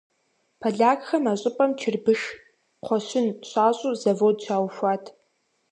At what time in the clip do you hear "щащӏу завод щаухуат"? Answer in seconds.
3.49-5.03